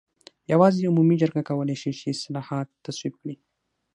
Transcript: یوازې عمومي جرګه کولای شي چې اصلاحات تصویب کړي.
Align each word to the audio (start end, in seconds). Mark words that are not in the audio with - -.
یوازې 0.51 0.87
عمومي 0.89 1.15
جرګه 1.21 1.41
کولای 1.49 1.77
شي 1.81 1.91
چې 1.99 2.05
اصلاحات 2.15 2.67
تصویب 2.85 3.13
کړي. 3.21 3.35